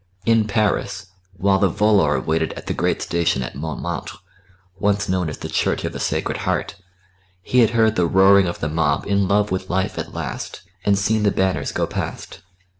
[0.25, 4.17] In Paris, while the volor waited at the great station at Montmartre,
[4.79, 6.73] once known as the Church of the Sacred Heart,
[7.43, 10.97] he had heard the roaring of the mob in love with life at last, and
[10.97, 12.41] seen the banners go past.